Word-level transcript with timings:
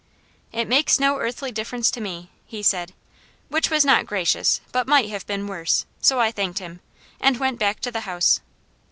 "'It 0.51 0.67
makes 0.67 0.99
no 0.99 1.19
earthly 1.19 1.51
difference 1.51 1.91
to 1.91 2.01
me,' 2.01 2.31
he 2.47 2.63
said, 2.63 2.91
which 3.49 3.69
was 3.69 3.85
not 3.85 4.07
gracious, 4.07 4.59
but 4.71 4.87
might 4.87 5.09
have 5.11 5.27
been 5.27 5.45
worse, 5.45 5.85
so 6.01 6.19
I 6.19 6.31
thanked 6.31 6.57
him, 6.57 6.79
and 7.19 7.37
went 7.37 7.59
back 7.59 7.79
to 7.81 7.91
the 7.91 8.01
house. 8.01 8.41